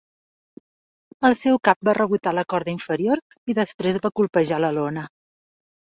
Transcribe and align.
El 1.29 1.35
seu 1.41 1.59
cap 1.69 1.85
va 1.89 1.95
rebotar 1.99 2.33
a 2.33 2.35
la 2.39 2.47
corda 2.55 2.75
inferior 2.79 3.25
i 3.53 3.59
després 3.63 4.05
va 4.09 4.15
colpejar 4.23 4.63
la 4.67 4.77
lona. 4.83 5.11